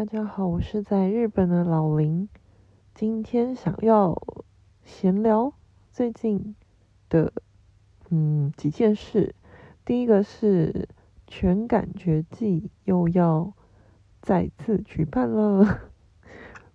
[0.00, 2.26] 大家好，我是在日本的老林。
[2.94, 4.18] 今天想要
[4.82, 5.52] 闲聊
[5.92, 6.56] 最近
[7.10, 7.30] 的
[8.08, 9.34] 嗯几件事。
[9.84, 10.88] 第一个是
[11.26, 13.52] 全感觉季又要
[14.22, 15.90] 再次举办了，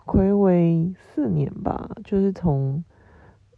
[0.05, 2.83] 睽违四年吧，就是从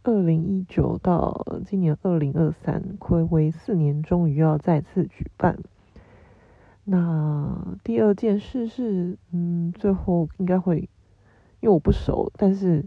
[0.02, 5.58] 二零一九到今年二零二三，睽违四年，终于要再次举办。
[6.90, 10.88] 那第二件事是，嗯，最后应该会，
[11.60, 12.86] 因为我不熟，但是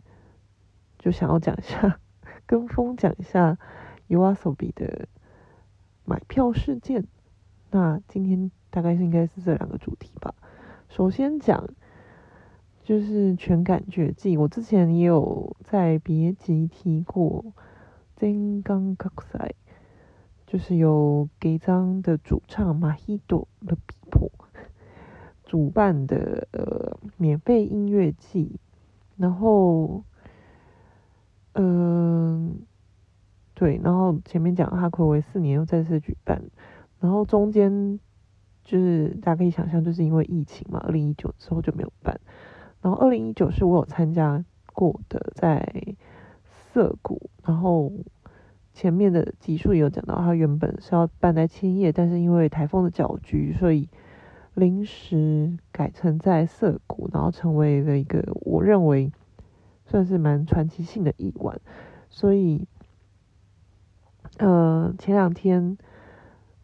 [0.98, 2.00] 就想要讲一下，
[2.48, 3.60] 跟风讲一下
[4.10, 5.08] UASOBI 的
[6.04, 7.06] 买票事件。
[7.70, 10.34] 那今天大概是应该是这两个主题吧。
[10.90, 11.70] 首先讲
[12.82, 17.54] 就是全感觉祭，我之前也有在别集提过，
[18.18, 19.56] 全感覚祭。
[20.52, 24.30] 就是由给张的主唱马希朵的庇护
[25.46, 28.60] 主办的呃免费音乐季，
[29.16, 30.04] 然后
[31.54, 32.60] 嗯、
[33.54, 36.44] 对，然后前面讲哈暌违四年又再次举办，
[37.00, 37.98] 然后中间
[38.66, 42.20] 就是大家可以想象，就是因为疫情嘛，二零一九之后就没有办，
[42.82, 44.44] 然后二零一九是我有参加
[44.74, 45.96] 过的，在
[46.74, 47.90] 涩谷，然后。
[48.74, 53.90] 前面的集数也有讲到，他原本是要办在千叶，但是因为台风的搅局，所以
[54.54, 59.12] 临时改成在涩谷，然后成为了一个我认为
[59.86, 61.60] 算是蛮传奇性的一晚。
[62.10, 62.66] 所以，
[64.38, 65.78] 呃，前两天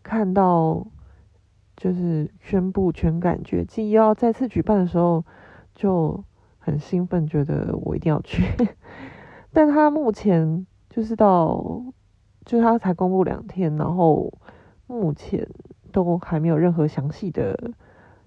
[0.02, 0.88] 看到
[1.76, 5.26] 就是宣布全感觉祭要再次举办的时候，
[5.76, 6.24] 就
[6.58, 8.44] 很兴奋，觉得我一定要去。
[9.52, 11.84] 但他目前就是到。
[12.48, 14.32] 就是他才公布两天，然后
[14.88, 15.46] 目前
[15.92, 17.74] 都还没有任何详细的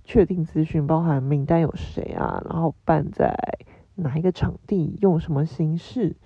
[0.05, 3.35] 确定资讯，包含名单有谁啊，然后办在
[3.95, 6.17] 哪一个场地，用什么形式。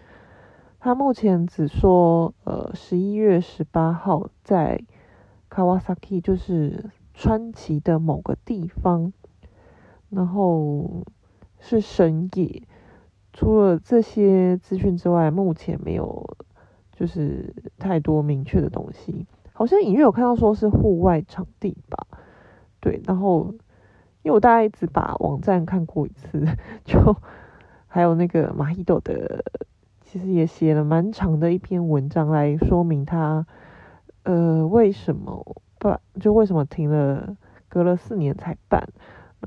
[0.80, 4.82] 他目前只说，呃，十一月十八号在
[5.48, 9.12] Kawasaki，就是川崎的某个地方，
[10.10, 11.04] 然后
[11.60, 12.64] 是深夜。
[13.32, 16.36] 除了这些资讯之外，目前没有。
[16.96, 22.06] 就是太多明确的东西，好像隐约有看到说是户外场地吧，
[22.80, 23.52] 对，然后
[24.22, 26.46] 因为我大概只把网站看过一次，
[26.86, 27.16] 就
[27.88, 29.44] 还有那个马希斗的，
[30.02, 33.44] 其实也写了蛮长的一篇文章来说明他，
[34.22, 35.44] 呃，为什么
[35.80, 37.36] 不就为什么停了，
[37.68, 38.88] 隔了四年才办，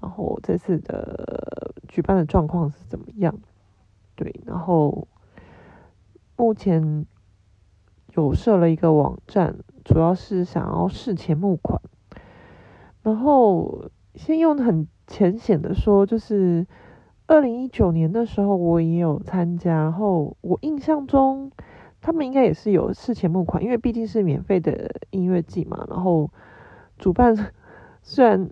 [0.02, 3.34] 然后这次的举办的状况是怎么样，
[4.16, 5.08] 对，然后
[6.36, 7.06] 目前。
[8.24, 9.56] 有设了一个网站，
[9.86, 11.80] 主要是想要视钱募款。
[13.04, 16.66] 然后先用很浅显的说，就是
[17.28, 21.52] 二零一九年的时候我也有参加，然后我印象中
[22.02, 25.86] 他们应该也是有事前募款，因为毕竟是免费的音乐季嘛。
[25.90, 26.30] 然后
[26.98, 27.36] 主办
[28.02, 28.50] 虽然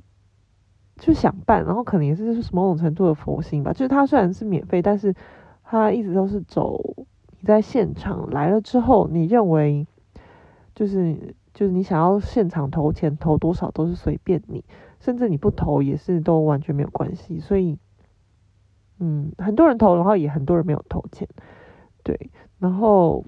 [0.98, 5.14] 就想办，然后可能也是某种程度的佛心吧，就是他虽然是免费，但是
[5.64, 6.80] 他一直都是走。
[7.46, 9.88] 在现场来了之后，你认为
[10.74, 14.66] 就是就是你想要现场投钱投多少都是随便你，
[15.00, 17.40] 甚至你不投也是都完全没有关系。
[17.40, 17.78] 所以，
[19.00, 21.28] 嗯，很多人投，然后也很多人没有投钱，
[22.04, 22.32] 对。
[22.60, 23.24] 然后，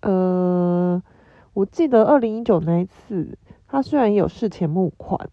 [0.00, 1.02] 呃，
[1.54, 3.38] 我记得二零一九那一次，
[3.68, 5.30] 他虽然也有事前募款，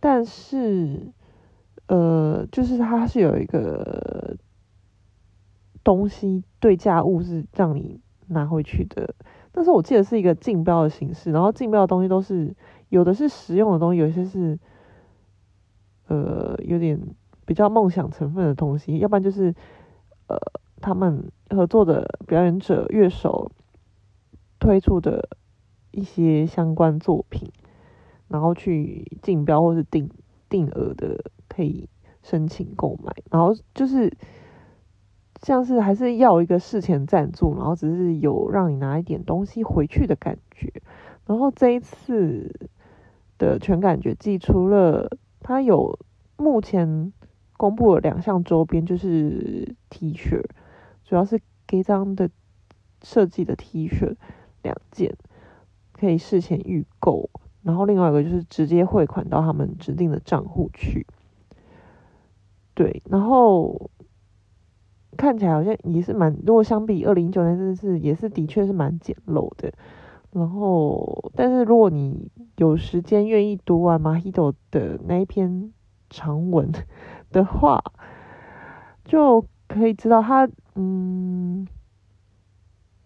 [0.00, 1.12] 但是，
[1.86, 4.36] 呃，就是他是有一个。
[5.86, 9.14] 东西对价物是让你拿回去的，
[9.52, 12.52] 但是我记得是一个竞标的形式，然后竞标的东西都是
[12.88, 14.58] 有的是实用的东西，有些是
[16.08, 17.00] 呃有点
[17.44, 19.54] 比较梦想成分的东西，要不然就是
[20.26, 20.36] 呃
[20.80, 23.52] 他们合作的表演者乐手
[24.58, 25.28] 推出的
[25.92, 27.48] 一些相关作品，
[28.26, 30.10] 然后去竞标或是定
[30.48, 31.88] 定额的可以
[32.24, 34.12] 申请购买，然后就是。
[35.46, 40.72] 像是还是要一个事前赞助，然后只是有让你拿一点东西回去的感觉。
[41.24, 42.68] 然后这一次
[43.38, 45.08] 的全感觉祭，除了
[45.38, 46.00] 它有
[46.36, 47.12] 目前
[47.56, 50.42] 公布了两项周边，就是 T 恤，
[51.04, 52.28] 主要是给张的
[53.04, 54.16] 设计的 T 恤
[54.64, 55.14] 两件，
[55.92, 57.30] 可以事前预购。
[57.62, 61.06] 然后另外一个就是直接汇款到他们指定的账户去。
[62.74, 63.92] 对，然后。
[65.16, 69.72] 看起来好像也是蛮，如果相比二零一九年，真的是也是的确是蛮简陋的。
[70.32, 75.72] 然后，但是如果你有时间愿意读完马希斗的那一篇
[76.10, 76.70] 长文
[77.30, 77.82] 的话，
[79.04, 81.66] 就可以知道他，嗯，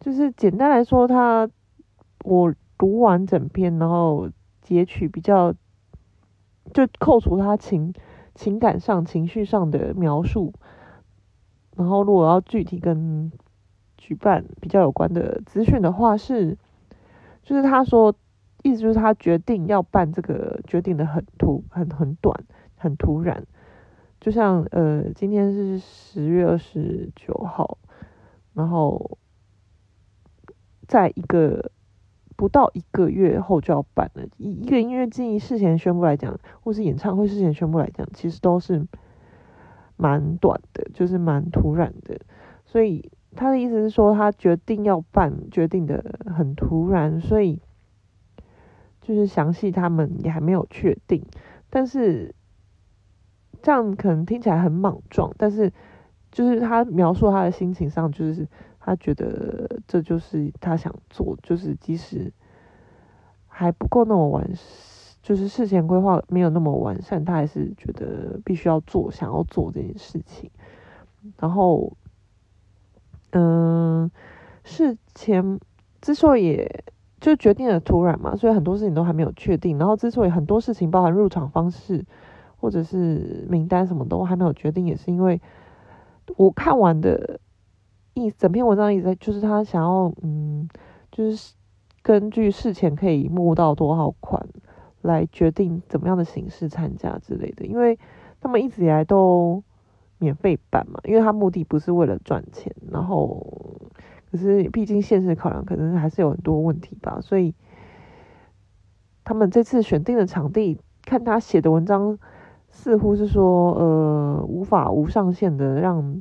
[0.01, 1.49] 就是简单来说，他
[2.25, 4.29] 我读完整篇，然后
[4.61, 5.53] 截取比较，
[6.75, 7.95] 就扣除他情
[8.35, 10.53] 情感上、情绪上的描述，
[11.77, 13.31] 然后如果要具体跟
[13.97, 16.57] 举办比较有关的资讯的话，是，
[17.43, 18.15] 就是他说，
[18.63, 22.45] 意思就是他决定要办这个，决定的很突，很很短，
[22.77, 23.47] 很突然，
[24.21, 27.79] 就像呃，今天是十月二十九号，
[28.55, 29.19] 然后
[30.89, 31.71] 在一个
[32.37, 38.87] 不到一个月后就要办了，一一个音乐季事前宣布来讲，或是演唱会事前宣布来讲，其实都是
[40.01, 42.19] 蛮短的，就是蛮突然的，
[42.65, 43.13] 所以。
[43.37, 47.63] 他的意思是说，他决定要办，决定的很突然，所以
[49.01, 51.25] 就是详细他们也还没有确定。
[51.71, 52.35] 但是
[53.63, 55.73] 这样可能听起来很莽撞，但是
[56.33, 58.49] 就是他描述他的心情上，就是
[58.81, 62.33] 他觉得这就是他想做，就是即使
[63.47, 64.45] 还不够那么完，
[65.23, 70.51] 就是事前规划没有那么完善，他还是觉得必须要做，想要做这件事情，
[71.39, 71.93] 然后。
[73.33, 74.11] 嗯，
[74.65, 75.61] 事前
[76.01, 76.69] 之所以
[77.21, 79.79] 就决定了突然嘛，所以很多事情都还没有确定。
[79.79, 82.05] 然后之所以很多事情，包含入场方式
[82.57, 85.41] 或者是名单什么都还没有决定，也是因为
[86.37, 87.39] 我看完的
[88.15, 90.69] 一整篇文章意思就是他想要嗯，
[91.13, 91.55] 就是
[92.03, 94.45] 根据事前可以募到多少款
[95.03, 97.99] 来决定怎么样的形式参加之类的，因为
[98.41, 99.63] 他们一直以来都。
[100.23, 103.43] 免费办嘛，因为他目的不是为了赚钱，然后
[104.31, 107.55] 可是毕竟现实考量，可能还是有很多问题吧，所以
[109.25, 112.19] 他们这次选定的场地，看他写的文章，
[112.69, 116.21] 似乎是说，呃，无法无上限的让，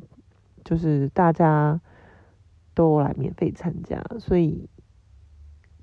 [0.64, 1.82] 就是大家
[2.74, 4.70] 都来免费参加，所以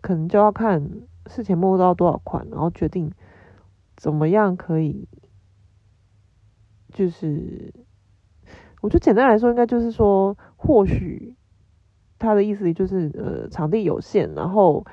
[0.00, 0.90] 可能就要看
[1.26, 3.12] 事前募到多少款，然后决定
[3.96, 5.08] 怎么样可以，
[6.92, 7.72] 就是。
[8.82, 11.34] 我觉得简单来说，应该就是说，或许
[12.18, 14.84] 他的意思就是，呃，场地有限，然后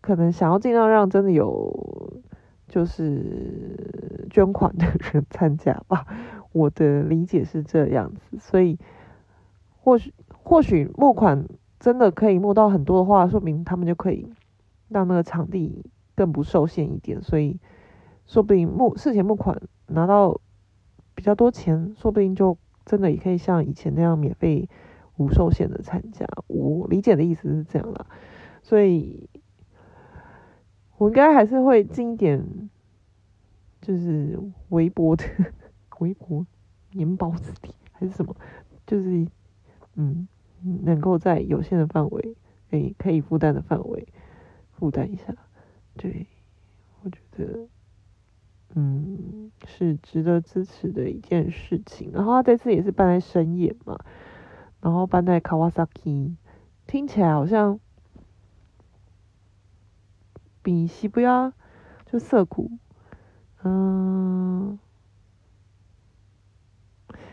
[0.00, 2.22] 可能想要尽量让真的有
[2.66, 6.06] 就是捐款的人参加吧。
[6.52, 8.78] 我的理解是这样子，所以
[9.76, 10.12] 或许
[10.42, 11.46] 或许募款
[11.78, 14.26] 真的可以募到很多的话，说明他们就可以
[14.90, 17.22] 让那个场地更不受限一点。
[17.22, 17.58] 所以
[18.26, 20.40] 说不定募事前募款拿到
[21.14, 22.58] 比较多钱，说不定就。
[22.86, 24.68] 真的也可以像以前那样免费
[25.16, 28.06] 无受限的参加，我理解的意思是这样啦，
[28.62, 29.28] 所以
[30.96, 32.68] 我应该还是会尽一点，
[33.80, 34.36] 就是
[34.70, 35.22] 微薄的
[36.00, 36.44] 微薄
[36.94, 38.34] 盐包之力还是什么，
[38.86, 39.24] 就是
[39.94, 40.26] 嗯，
[40.82, 42.34] 能够在有限的范围，
[42.70, 44.08] 诶，可以负担的范围
[44.80, 45.34] 负担一下，
[45.94, 46.26] 对，
[47.02, 47.68] 我觉得。
[48.76, 52.12] 嗯，是值得支持的一件事情。
[52.12, 53.98] 然后他这次也是办在深夜嘛，
[54.80, 56.36] 然后办在 Kawasaki，
[56.86, 57.80] 听起来好像
[60.62, 61.52] 比西不亚
[62.06, 62.70] 就涩谷，
[63.64, 64.78] 嗯，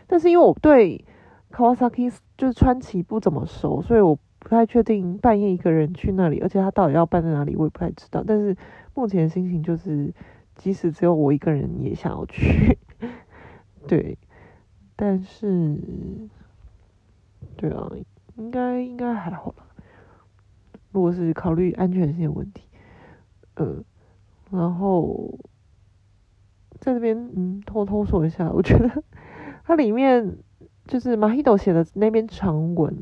[0.08, 1.04] 但是因为我对
[1.52, 8.24] Kawasaki 就是川崎不怎么熟，所以我不太确定半夜一个人去那里，而且他到底要办在哪里，我也不太知道。
[8.26, 8.56] 但是
[8.94, 10.12] 目前心情就是。
[10.58, 12.76] 即使只有我一个人也想要去，
[13.86, 14.18] 对，
[14.96, 15.78] 但是，
[17.56, 17.88] 对啊，
[18.34, 19.64] 应该应该还好吧。
[20.90, 22.64] 如果是考虑安全性问题，
[23.54, 23.84] 呃，
[24.50, 25.38] 然后
[26.80, 29.04] 在这边嗯偷偷说一下，我觉得
[29.62, 30.38] 它里面
[30.88, 33.00] 就是 MAHITO 写的那篇长文，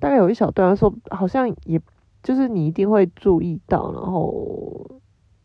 [0.00, 1.80] 大概有一小段说，好像也
[2.22, 5.00] 就是你一定会注意到，然后。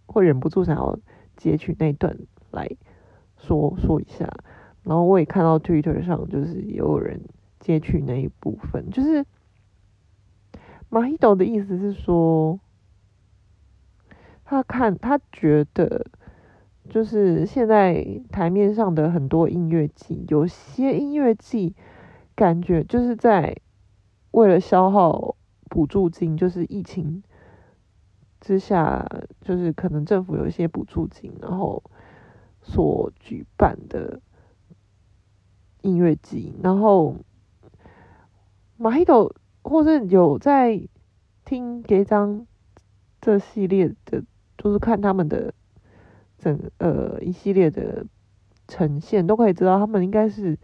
[0.08, 0.98] 会忍不住想要
[1.36, 2.18] 截取那段
[2.52, 2.70] 来
[3.38, 4.26] 说说一下，
[4.84, 7.20] 然后我也看到 Twitter 上就是也有人
[7.60, 9.26] 截取那一部分，就是
[10.90, 12.58] MAHITO 的意思是说，
[14.46, 16.06] 他看他觉得
[16.90, 21.76] 就是现在台面上的很多音乐季，有些音乐季
[22.36, 23.54] 感觉就是在
[24.36, 25.36] 为了消耗
[25.70, 27.24] 补助金，就是疫情。
[28.42, 29.04] 之下，
[29.42, 31.82] 就是可能政府有一些补助金，然后
[32.62, 34.22] 所举办的
[35.82, 37.16] 音乐季，然后
[38.78, 39.32] MAHITO
[39.64, 40.88] 或是有在
[41.44, 42.46] 听给张
[43.20, 44.22] 这系列的，
[44.58, 45.52] 就是看他们的
[46.38, 48.06] 整呃一系列的
[48.68, 50.60] 呈现，都可以知道他们应该是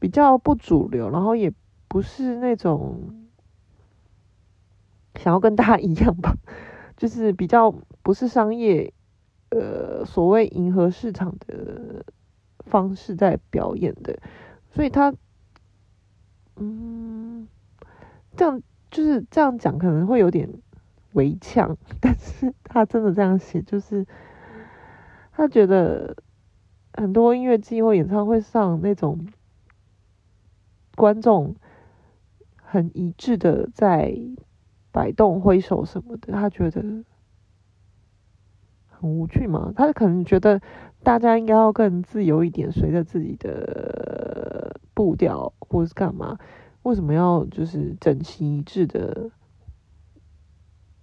[0.00, 1.52] 比较不主流，然后也
[1.88, 3.28] 不是那种
[5.14, 6.36] 想要跟大家一样吧，
[6.96, 8.92] 就是比较不是商业，
[9.50, 12.04] 呃，所谓迎合市场的
[12.58, 14.18] 方式在表演的，
[14.70, 15.14] 所以他，
[16.56, 17.48] 嗯，
[18.36, 20.48] 这样就是这样讲可能会有点
[21.12, 24.06] 违呛，但是 他真的这样写，就是
[25.32, 26.16] 他觉得。
[26.98, 29.26] 很多音乐季或演唱会上，那种
[30.94, 31.54] 观众
[32.68, 34.18] 很一致的在
[34.90, 36.82] 摆动、挥手什么的，他觉得
[38.88, 39.72] 很无趣嘛。
[39.76, 40.60] 他可能觉得
[41.02, 46.38] 大家应该要更自由一点，随着自己的步调或是干嘛？
[46.82, 49.30] 为什么要就是整齐一致的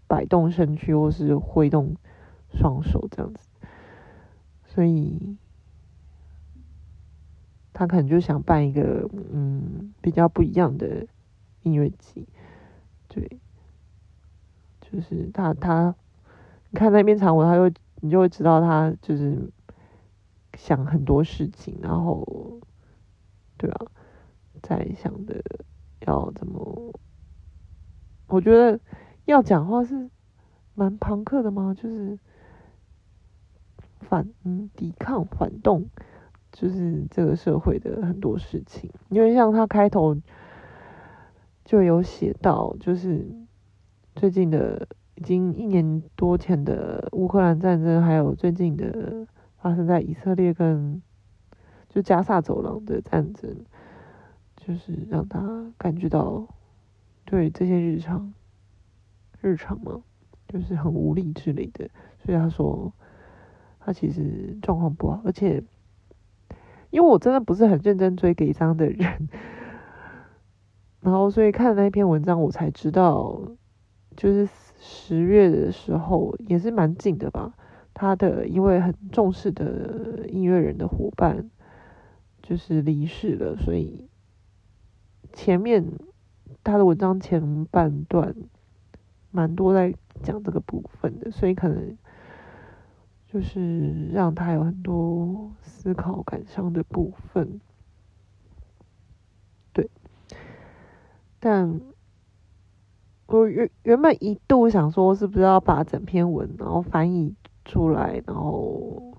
[0.07, 1.95] 摆动身躯或是挥动
[2.49, 3.47] 双手这样子？
[4.65, 5.37] 所以。
[7.75, 11.07] 他可能就想办一个嗯比较不一样的
[11.63, 12.27] 音乐季，
[13.07, 13.39] 对，
[14.81, 15.95] 就是他他
[16.69, 19.51] 你看那篇长文，他就你就会知道他就是
[20.53, 22.59] 想很多事情，然后
[23.57, 23.85] 对啊，
[24.61, 25.43] 在想的
[26.05, 26.93] 要怎么，
[28.27, 28.79] 我觉得
[29.25, 30.09] 要讲话是
[30.73, 32.17] 蛮朋克的嘛，就是
[34.01, 35.89] 反嗯抵抗反动。
[36.55, 40.15] 就是这个社会的很多事情，因为像他开头
[41.65, 43.25] 就有写到，就是
[44.15, 49.27] 最近的已经一年多前的乌克兰战争，还有最近的
[49.57, 51.01] 发生在以色列跟
[51.89, 53.55] 就加萨走廊的战争，
[54.57, 56.47] 就是让他感觉到
[57.25, 58.33] 对这些日常
[59.41, 60.01] 日常嘛，
[60.47, 61.89] 就是很无力之类的，
[62.23, 62.91] 所以他说
[63.79, 65.63] 他其实状况不好，而且。
[66.91, 69.27] 因为我真的不是很认真追给张的人，
[71.03, 73.39] 然后所以看了那篇文章，我才知道，
[74.15, 77.53] 就是十月的时候也是蛮近的吧。
[77.93, 81.51] 他的一位很重视的音乐人的伙伴
[82.41, 84.09] 就是离世了，所以
[85.33, 85.85] 前面
[86.63, 88.33] 他的文章前半段
[89.29, 89.93] 蛮多在
[90.23, 91.97] 讲这个部分的，所以可能。
[93.25, 97.59] 就是让他有很多思考、感伤的部分，
[99.73, 99.89] 对。
[101.45, 101.81] 但
[103.25, 107.35] 我原原本一度想说，是不是要把整篇文然后翻译
[107.65, 109.17] 出来，然后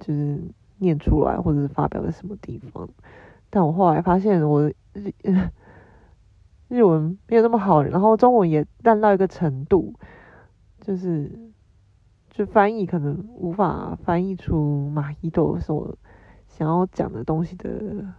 [0.00, 0.42] 就是
[0.78, 2.88] 念出来，或者是发表在什么地方？
[3.50, 5.12] 但我后来发现，我日
[6.66, 9.94] 日文没有那么好，然后中文也烂到一个程度，
[10.80, 11.52] 就是。
[12.30, 15.96] 就翻译可能无法翻译出马伊斗所
[16.48, 18.12] 想要讲的东西的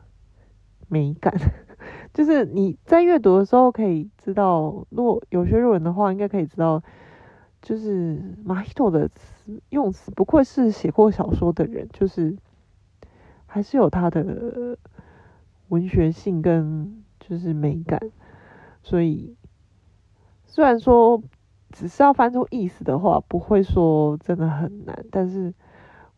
[0.88, 1.34] 美感，
[2.14, 6.82] 就是你在阅读的时候可以知道，如果有学日文的话，应该可以知道，
[7.62, 12.38] 就是马伊斗的词用词不愧是写过小说的人，就是
[13.46, 14.78] 还是有他的
[15.70, 18.00] 文学性跟就是美感，
[18.84, 19.36] 所以
[20.46, 21.22] 虽然说。
[21.72, 25.06] 只是要翻出意思的话，不会说真的很难。
[25.12, 25.54] 但是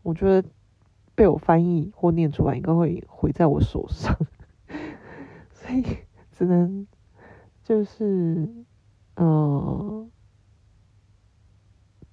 [0.04, 0.48] 我觉得
[1.16, 4.16] 被我翻译或念出来，应该会毁在我手上。
[5.68, 5.84] 所以
[6.30, 6.86] 只能
[7.62, 8.48] 就是
[9.16, 10.08] 呃，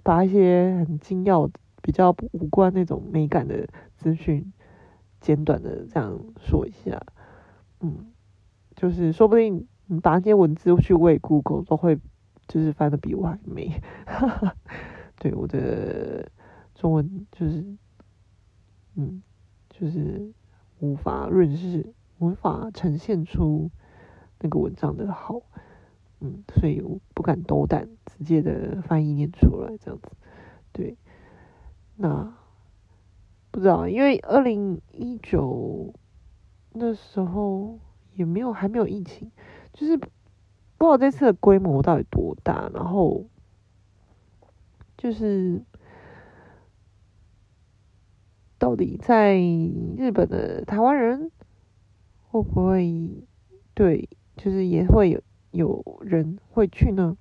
[0.03, 1.49] 把一些很精要、
[1.81, 4.51] 比较无关那种美感的资讯，
[5.21, 7.01] 简短的这样说一下。
[7.79, 8.11] 嗯，
[8.75, 11.97] 就是说不定你把那些文字去喂 Google 都会。
[12.47, 14.55] 就是翻的比我还美，哈哈，
[15.17, 16.31] 对，我的
[16.75, 17.65] 中文就是，
[18.93, 19.23] 嗯，
[19.67, 20.31] 就是
[20.77, 23.69] 无法润饰，无法呈现出
[24.39, 25.41] 那个文章的好，
[26.19, 30.09] 嗯，所以我不敢斗胆直接的翻译念出来这样子，
[30.71, 30.97] 对，
[31.95, 32.33] 那
[33.51, 35.93] 不知道，因为二零一九
[36.73, 37.79] 那时候
[38.13, 39.31] 也没有还没有疫情，
[39.73, 39.99] 就是。
[40.77, 43.25] 不知道这次的规模到底多大，然后
[44.97, 45.63] 就是
[48.57, 49.37] 到底在
[49.97, 51.31] 日本的台湾人
[52.43, 53.23] 会不会
[53.73, 57.17] 对，就是也会有有人会去呢？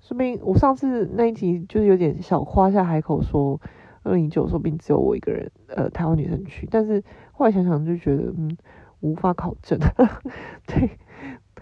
[0.00, 3.60] 说不定我上次那一集就是有点小夸下海口说
[4.02, 8.56] 二零一九，说不定只有我一个人，呃，台湾女生去，但是后来想想就觉得嗯，
[9.00, 9.78] 无法考证，
[10.66, 10.98] 对。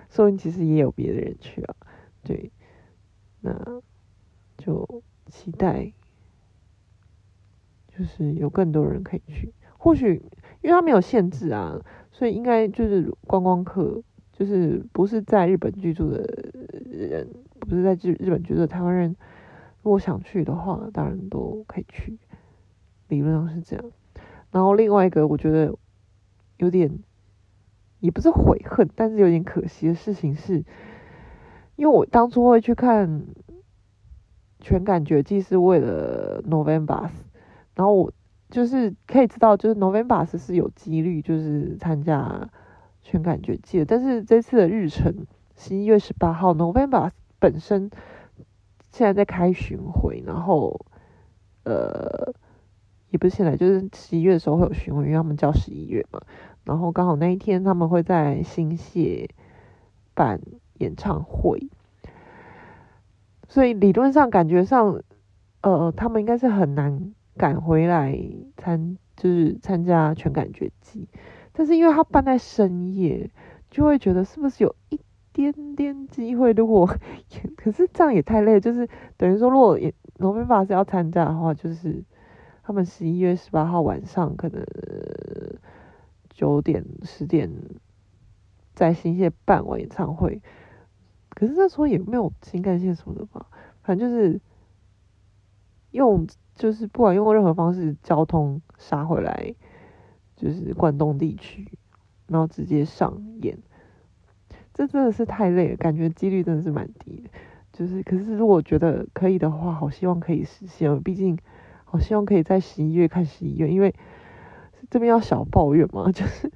[0.08, 1.74] 说明其实也有别的人去啊，
[2.22, 2.52] 对，
[3.40, 3.80] 那
[4.58, 5.90] 就期待，
[7.88, 9.54] 就是有更多人可以去。
[9.78, 10.22] 或许
[10.62, 11.78] 因为他没有限制啊，
[12.10, 14.02] 所以应该就是观光客，
[14.32, 16.22] 就是不是在日本居住的
[16.90, 17.28] 人，
[17.60, 19.14] 不是在日日本居住的台湾人，
[19.82, 22.18] 如果想去的话，当然都可以去。
[23.08, 23.84] 理论上是这样。
[24.50, 25.74] 然后另外一个我觉得
[26.56, 26.98] 有点，
[28.00, 30.64] 也不是悔恨，但是有点可惜的事情是，
[31.76, 33.26] 因为我当初会去看
[34.60, 37.10] 全感觉既是为了 November，
[37.74, 38.12] 然后我
[38.52, 42.48] 就是可以知道，就是 November 是有几率就是参加
[43.02, 47.90] 全感觉季的，但是这次的日程十一月十八号 November 本身
[48.90, 50.86] 现在在开巡回，然后
[51.64, 52.32] 呃。
[53.12, 56.18] 也不是现在，就是十一月的时候会有巡回，因为他们叫十一月嘛。
[56.64, 59.28] 然后刚好那一天他们会在新泻
[60.14, 60.40] 办
[60.78, 61.68] 演唱会，
[63.48, 65.02] 所以理论上感觉上，
[65.60, 68.18] 呃，他们应该是很难赶回来
[68.56, 71.08] 参，就是参加全感觉季。
[71.52, 73.30] 但是因为他办在深夜，
[73.70, 75.00] 就会觉得是不是有一
[75.32, 76.52] 点点机会？
[76.52, 76.86] 如果
[77.56, 79.78] 可是这样也太累，就是等于说，如果
[80.16, 82.04] 罗宾法师要参加的话，就是。
[82.64, 84.64] 他们十一月十八号晚上可能
[86.30, 87.50] 九点十点
[88.72, 90.40] 在新界办完演唱会，
[91.30, 93.44] 可是那时候也没有新干线什么的吧，
[93.82, 94.40] 反正就是
[95.90, 96.24] 用
[96.62, 99.52] 就是不管用任何方式交通杀回来，
[100.36, 101.66] 就是关东地区，
[102.28, 103.58] 然后直接上演，
[104.72, 107.30] 这真的是太累了，感觉几率真的是蛮低的。
[107.72, 111.36] 就是可是如果觉得可以的话，好希望可以实现，毕竟。
[111.90, 113.94] 我希望可以在十一月看十一月，因为
[114.88, 116.50] 这边要小抱怨嘛， 就是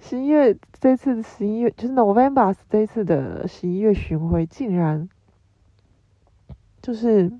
[0.00, 5.08] 十一月这次十一月就是 November 这次的十一月巡回，竟然
[6.82, 7.32] 就是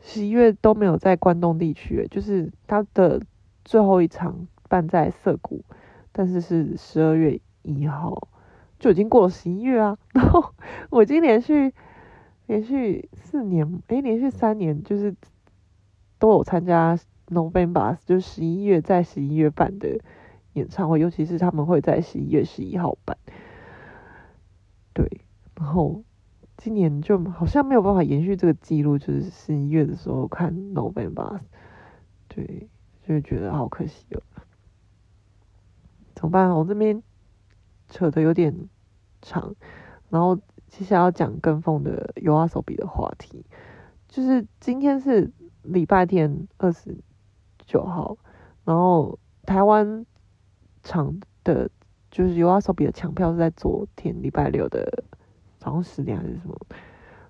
[0.00, 3.20] 十一月都没有在关东地区，就是他的
[3.64, 5.64] 最后一场办在涩谷，
[6.12, 8.28] 但是是十二月一号
[8.78, 10.54] 就已经过了十一月啊， 然后
[10.90, 11.72] 我已经连续。
[12.46, 15.14] 连续四年，诶、连续三年就是
[16.18, 20.00] 都有参加 November，就是十一月在十一月办的
[20.54, 23.16] 演唱会，尤其是他们会在十一月十一号办。
[24.92, 25.08] 对，
[25.54, 26.02] 然后
[26.60, 31.40] 今年就好像没有办法延续这个记录，就是十一月的时候看 November，
[32.28, 32.68] 对，
[33.08, 34.22] 就觉得好可惜了。
[36.14, 36.50] 怎么办？
[36.50, 37.02] 我这边
[37.88, 38.68] 扯的有点
[39.22, 39.54] 长，
[40.10, 40.38] 然后。
[40.70, 43.44] 接下来要讲跟风的 YOASOBI 的话题，
[44.06, 45.32] 就是今天是
[45.64, 46.96] 礼拜天二十
[47.66, 48.16] 九号，
[48.64, 50.06] 然后台湾
[50.84, 51.68] 场的，
[52.08, 55.02] 就是 YOASOBI 的抢票是在昨天礼拜六的
[55.60, 56.56] 早上十点还是什么，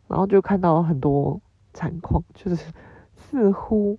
[0.09, 1.41] 然后就看到很多
[1.75, 2.73] 惨况，就是
[3.13, 3.99] 似乎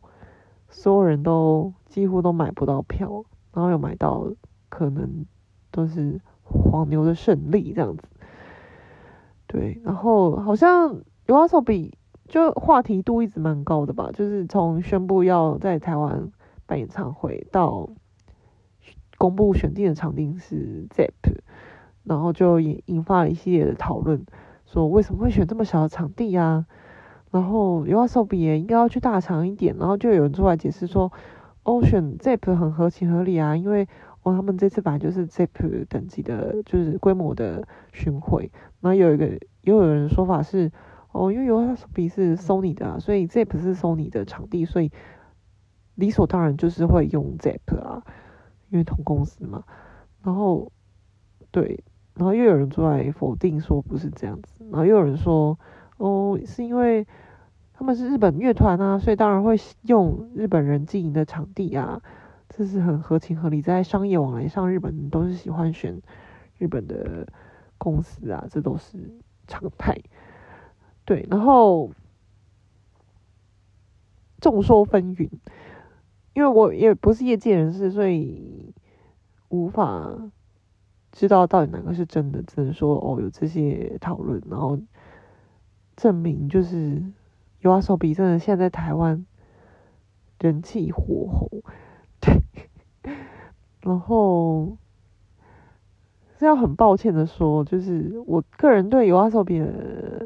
[0.69, 4.25] 所有人都几乎都买不到票，然后有买到
[4.69, 5.25] 可能
[5.69, 8.07] 都是黄牛的胜利这样子。
[9.47, 11.91] 对，然后好像 YOSOBI
[12.29, 16.31] 就话题度一直蛮高的吧，就是从宣布要在台湾
[16.65, 17.89] 办演唱会到
[19.17, 21.11] 公布选定的场地是 ZEP，
[22.03, 24.25] 然后就引引发了一系列的讨论，
[24.65, 26.65] 说为什么会选这么小的场地啊？
[27.31, 31.11] 然后 YOASOBI 也应该要去大场一点，然后就有人出来解释说，
[31.63, 33.87] 哦，选 ZEP 很合情合理啊，因为。
[34.23, 38.51] 哦，他们这次本来就是 ZEP 等级的，就是规模的巡回。
[38.79, 39.27] 然后有一个，
[39.61, 40.71] 又有人说法是，
[41.11, 44.91] 哦，因为 YOASOBI 是 Sony 的啊，所以 ZEP 是 Sony 的场地，所以
[45.95, 48.03] 理所当然就是会用 ZEP 啊，
[48.69, 49.63] 因为同公司嘛。
[50.21, 50.71] 然后，
[51.49, 51.83] 对，
[52.15, 55.57] 然后又有人出来否定说不是这样子，然后又有人说，
[55.97, 57.07] 哦，是因为
[57.73, 62.01] 他们是日本乐团啊，所以当然会用日本人经营的场地啊。
[62.53, 66.01] 这是很合情合理，在商业往来上，日本都是喜欢选
[66.57, 67.25] 日本的
[67.77, 68.97] 公司啊，这都是
[69.47, 69.97] 常态。
[71.05, 71.91] 对，然后
[74.41, 75.29] 众说纷纭，
[76.33, 78.75] 因为我也不是业界人士，所以
[79.47, 80.11] 无法
[81.11, 82.41] 知道到底哪个是真的。
[82.43, 84.79] 只能说哦，有这些讨论，然后
[85.95, 87.03] 证明就是
[87.61, 89.25] U S O B 真的现在在台湾
[90.39, 91.61] 人气火红。
[92.19, 92.41] 对，
[93.81, 94.77] 然后
[96.37, 100.25] 是要很抱歉的说，就是我个人对 U S O B 的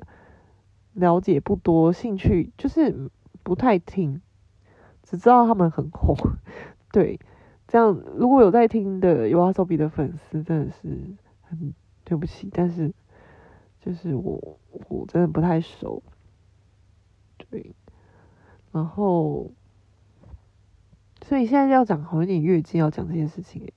[0.93, 3.09] 了解不多，兴趣就是
[3.43, 4.21] 不太听，
[5.03, 6.15] 只知道他们很红。
[6.91, 7.19] 对，
[7.67, 11.73] 这样如果有在听的 YOASOBI 的粉丝，真的是很
[12.03, 12.93] 对不起，但是
[13.79, 16.03] 就是我我真的不太熟。
[17.49, 17.73] 对，
[18.71, 19.51] 然后，
[21.21, 23.71] 所以现在要讲好一点月经要讲这件事情，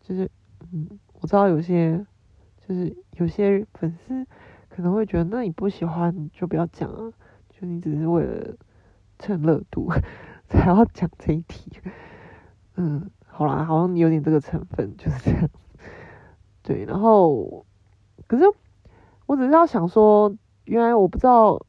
[0.00, 0.30] 就是
[0.72, 2.04] 嗯，我知道有些
[2.66, 4.26] 就是有些粉丝
[4.68, 7.12] 可能会觉得，那你不喜欢就不要讲啊，
[7.50, 8.56] 就你只是为了
[9.18, 9.90] 蹭热度
[10.48, 11.70] 才要讲这一题。
[12.76, 15.50] 嗯，好啦，好像你有点这个成分就是这样。
[16.62, 17.66] 对，然后
[18.26, 18.44] 可是
[19.26, 21.60] 我只是要想说，原来我不知道。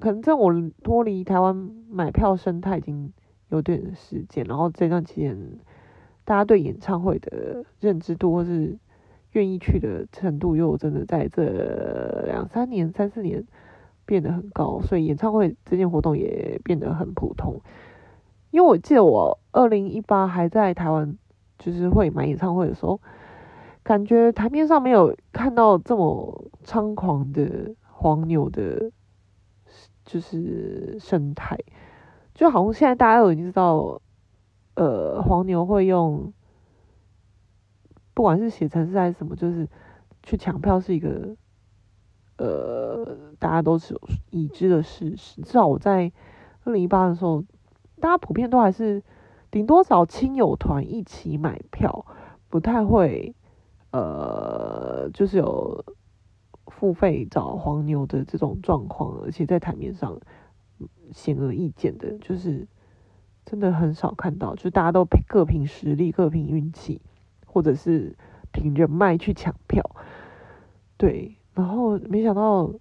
[0.00, 1.54] 可能在我脱离台湾
[1.88, 3.12] 买票生态已经
[3.50, 5.38] 有点时间，然后这段期间，
[6.24, 8.76] 大家对演唱会的认知度或是
[9.30, 13.46] 愿意去的程度，又真的在这两三年、三四年
[14.04, 17.60] 变得很高，所以演唱会这件活动也变得很普通。
[18.50, 21.16] 因为我记得我二零一八还在台湾，
[21.58, 23.00] 就是会买演唱会的时候，
[23.82, 28.90] 感觉台面上没有看到这么猖狂的黄牛的。
[30.04, 31.56] 就是生态，
[32.34, 34.02] 就好像现在大家都已经知道，
[34.74, 36.32] 呃，黄牛会用，
[38.12, 39.66] 不管是写程式还是什么，就是
[40.24, 41.36] 去抢票是一个，
[42.36, 43.96] 呃，大家都是
[44.30, 45.40] 已知的事实。
[45.42, 46.10] 至少我在
[46.64, 47.44] 二零一八的时候，
[48.00, 49.00] 大家普遍都还是
[49.52, 52.04] 顶多找亲友团一起买票，
[52.48, 53.36] 不太会，
[53.92, 55.84] 呃，就是有。
[56.68, 60.18] 付费找黄牛的这种状况，而且在台面上
[61.12, 62.66] 显而易见的，就是
[63.44, 67.00] 真的很少看到，就大家都各凭实力、各凭运气，
[67.46, 68.16] 或者是
[68.52, 69.94] 凭人脉去抢票。
[70.96, 72.72] 对，然后没想到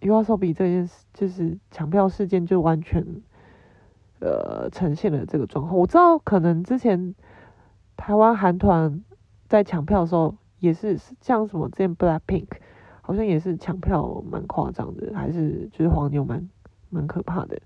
[0.00, 3.04] YOASOBI 这件事，就是抢票事件，就完全
[4.20, 5.76] 呃呈现了这个状况。
[5.76, 7.14] 我知道可能之前
[7.96, 9.04] 台湾韩团
[9.48, 12.46] 在抢票的时候，也是像什么之前 BLACKPINK。
[13.02, 16.48] 好像也是抢票蛮夸张的，还是就是黄牛蛮
[16.90, 17.60] 蛮可怕的，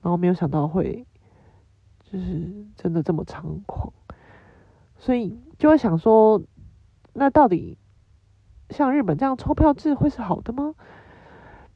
[0.00, 1.06] 然后没有想到会
[2.04, 3.92] 就是真的这么猖狂，
[4.96, 6.40] 所以就会想说，
[7.12, 7.76] 那到底
[8.70, 10.74] 像日本这样抽票制会是好的吗？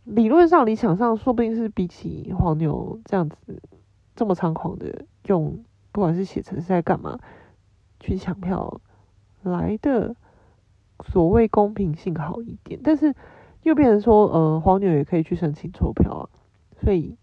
[0.04, 3.60] 理论上、理想上，说不定是比起黄牛这样子
[4.18, 7.18] 这么猖狂的用，不管是写程式在干嘛
[8.00, 8.80] 去抢票
[9.42, 10.16] 来的。
[11.06, 13.14] 所谓公平性好一点，但是
[13.62, 16.28] 又变成说，呃，黄牛也可以去申请抽票啊，
[16.82, 17.16] 所以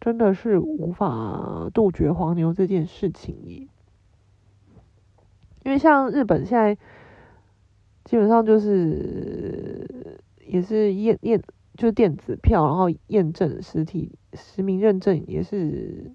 [0.00, 3.68] 真的是无法杜绝黄牛这件事情耶。
[5.62, 6.78] 因为像日本现在
[8.04, 11.42] 基本上就是也是验验
[11.74, 16.12] 就是电子票，然后验证实体实名认证也是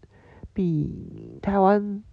[0.54, 2.04] 比台湾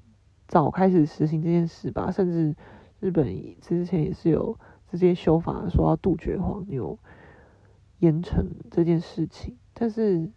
[0.47, 2.55] 早开始实行这件事吧，甚至。
[3.01, 4.59] 日本之前也是有
[4.91, 6.99] 直接修法说要杜绝黄牛
[7.99, 10.31] 严惩这件事情，但是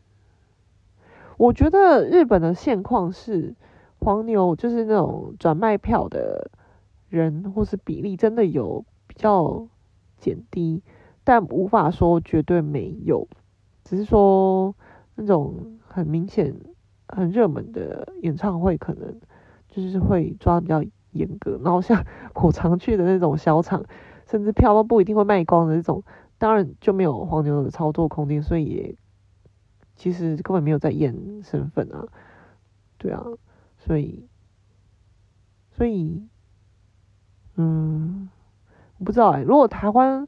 [1.36, 3.54] 我觉得日本的现况是
[4.00, 6.50] 黄牛就是那种转卖票的
[7.10, 9.68] 人或是比例真的有比较
[10.18, 10.82] 减低，
[11.26, 13.28] 但无法说绝对没有，
[13.84, 14.74] 只是说
[15.16, 16.56] 那种很明显
[17.08, 19.20] 很热门的演唱会可能
[19.68, 20.84] 就是会抓比较。
[21.14, 23.86] 严格，然后像我常去的那种小场，
[24.26, 26.04] 甚至票都不一定会卖光的那种，
[26.40, 28.96] 当然就没有黄牛的操作空间，所以也
[29.96, 32.08] 其实根本没有在验身份啊，
[32.98, 33.24] 对啊，
[33.78, 34.28] 所以
[35.70, 36.28] 所以
[37.58, 38.28] 嗯，
[39.06, 40.28] 不知道哎、如果台湾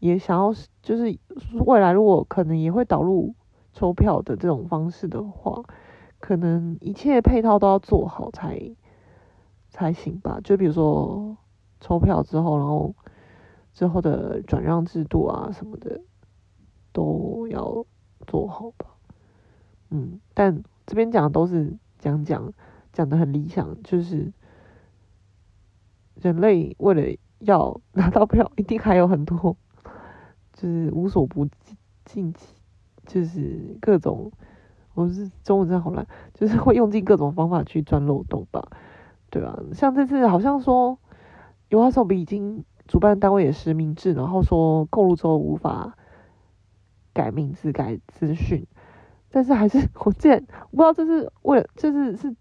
[0.00, 1.18] 也想要，就是
[1.64, 3.34] 未来如果可能也会导入
[3.76, 5.62] 抽票的这种方式的话，
[6.18, 8.74] 可能一切配套都要做好才。
[9.68, 11.36] 才行吧，就比如说
[11.80, 12.94] 抽票之后，然后
[13.74, 16.00] 之后的转让制度啊什么的
[16.92, 17.84] 都要
[18.26, 18.86] 做好吧。
[19.90, 22.54] 嗯，但这边讲的都是讲讲
[22.90, 24.32] 讲的很理想，就是
[26.14, 27.02] 人类为了
[27.40, 29.58] 要拿到票，一定还有很多
[30.54, 31.46] 就是无所不
[32.06, 32.54] 尽其，
[33.06, 34.30] 就是各种，
[34.94, 38.68] 我是中文真的好烂，就是会用尽各种方法去钻漏洞吧。
[39.30, 40.98] 对啊，像这次好像说
[41.70, 45.96] ，YOASOBI 已经主办单位也实名制，然后说购入之后无法
[47.12, 48.66] 改名字、改资讯，
[49.30, 52.34] 但是还是我之前不知道这是为了，这是是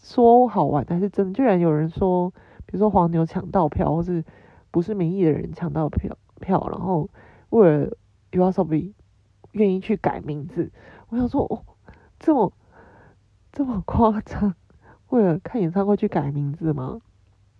[0.00, 2.30] 说好玩还是真的，居然有人说，
[2.66, 4.24] 比如说黄牛抢到票，或是
[4.70, 7.08] 不是名义的人抢到票票，然后
[7.50, 7.96] 为了
[8.32, 8.92] YOASOBI
[9.52, 10.70] 愿意去改名字，
[11.08, 11.64] 我想说哦，
[12.18, 12.52] 这么
[13.52, 14.54] 这么夸张。
[15.08, 17.00] 为了看演唱会去改名字吗？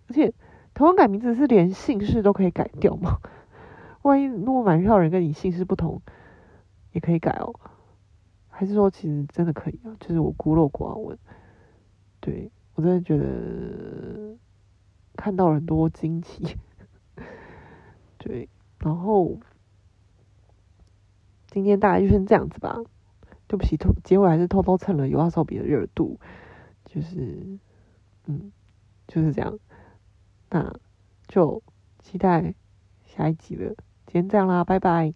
[0.07, 0.33] 而且
[0.73, 3.19] 台湾改名字是连姓氏都可以改掉吗？
[4.01, 6.01] 万一如果买票人跟你姓氏不同，
[6.91, 7.53] 也可以改哦。
[8.49, 9.95] 还是说其实真的可以啊？
[9.99, 11.17] 就是我孤陋寡闻，
[12.19, 14.35] 对，我真的觉得
[15.15, 16.57] 看到了很多惊奇，
[18.17, 19.37] 对，然后
[21.53, 22.77] 今天大概就先这样子吧。
[23.47, 26.19] 对不起，偷结尾还是偷偷蹭了尤阿手比的热度，
[26.85, 27.59] 就是
[28.25, 28.51] 嗯，
[29.07, 29.59] 就是这样，
[30.49, 30.73] 那
[31.27, 31.61] 就
[31.99, 32.55] 期待
[33.05, 33.75] 下一集了。
[34.07, 35.13] 今天这样啦，拜拜。